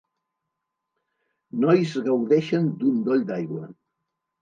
Nois 1.67 1.93
gaudeixen 2.09 2.69
d'un 2.83 3.01
doll 3.11 3.25
d'aigua. 3.33 3.73